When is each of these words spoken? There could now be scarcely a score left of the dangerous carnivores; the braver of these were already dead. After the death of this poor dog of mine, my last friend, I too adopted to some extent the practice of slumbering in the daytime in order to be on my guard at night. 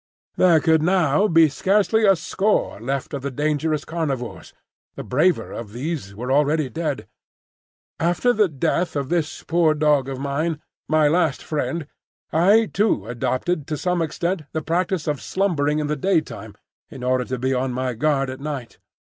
There 0.35 0.59
could 0.59 0.81
now 0.81 1.27
be 1.27 1.47
scarcely 1.47 2.07
a 2.07 2.15
score 2.15 2.79
left 2.79 3.13
of 3.13 3.21
the 3.21 3.29
dangerous 3.29 3.85
carnivores; 3.85 4.51
the 4.95 5.03
braver 5.03 5.51
of 5.51 5.73
these 5.73 6.15
were 6.15 6.31
already 6.31 6.71
dead. 6.71 7.07
After 7.99 8.33
the 8.33 8.47
death 8.47 8.95
of 8.95 9.09
this 9.09 9.43
poor 9.43 9.75
dog 9.75 10.09
of 10.09 10.17
mine, 10.17 10.59
my 10.89 11.07
last 11.07 11.43
friend, 11.43 11.85
I 12.33 12.65
too 12.65 13.05
adopted 13.05 13.67
to 13.67 13.77
some 13.77 14.01
extent 14.01 14.41
the 14.53 14.63
practice 14.63 15.05
of 15.05 15.21
slumbering 15.21 15.77
in 15.77 15.85
the 15.85 15.95
daytime 15.95 16.55
in 16.89 17.03
order 17.03 17.25
to 17.25 17.37
be 17.37 17.53
on 17.53 17.71
my 17.71 17.93
guard 17.93 18.31
at 18.31 18.39
night. 18.39 18.79